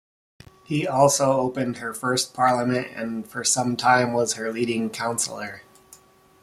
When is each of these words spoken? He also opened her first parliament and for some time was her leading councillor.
He 0.63 0.87
also 0.87 1.33
opened 1.33 1.77
her 1.77 1.93
first 1.93 2.33
parliament 2.33 2.87
and 2.95 3.29
for 3.29 3.43
some 3.43 3.77
time 3.77 4.13
was 4.13 4.33
her 4.33 4.51
leading 4.51 4.89
councillor. 4.89 5.61